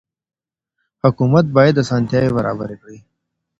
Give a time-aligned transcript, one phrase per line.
[1.03, 2.97] حکومت بايد اسانتياوي برابري کړي.